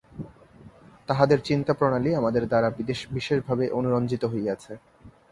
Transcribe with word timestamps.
তাহাদের 1.09 1.39
চিন্তাপ্রণালী 1.43 2.09
আমাদের 2.15 2.43
দ্বারা 2.47 2.69
বিশেষভাবে 3.15 3.65
অনুরঞ্জিত 3.79 4.23
হইয়াছে। 4.25 4.73